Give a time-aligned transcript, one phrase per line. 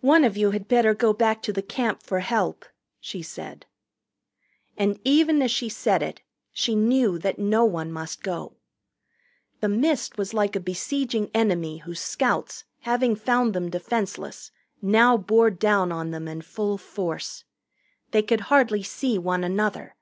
[0.00, 2.64] "One of you had better go back to the Camp for help,"
[2.98, 3.66] she said.
[4.78, 8.56] And even as she said it she knew that no one must go.
[9.60, 14.50] The mist was like a besieging enemy whose scouts having found them defenseless
[14.80, 17.44] now bore down on them in full force.
[18.12, 19.94] They could hardly see one another.